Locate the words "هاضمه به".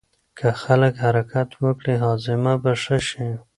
2.03-2.71